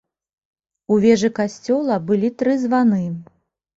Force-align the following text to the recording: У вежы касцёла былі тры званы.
У 0.95 0.95
вежы 1.03 1.29
касцёла 1.39 1.99
былі 2.07 2.33
тры 2.41 2.59
званы. 2.67 3.03